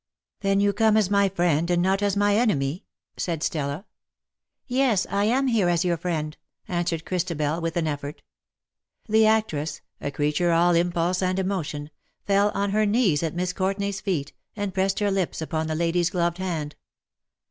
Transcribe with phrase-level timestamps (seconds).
[0.41, 2.85] "Then you come as my friend, and not as my enemy?"
[3.17, 3.71] said Stella.''
[4.67, 6.33] LOVE IS LOVE FOR EVERMORE." 287 ^' Yes^ I am here as your friend/^
[6.67, 8.23] answered Christabel, with an effort.
[9.07, 11.91] The actress— a creature all impulse and emotion—
[12.25, 16.09] fell on her knees at Miss Courtenay's feetj and pressed her lips upon the lady^s
[16.11, 16.75] gloved hand.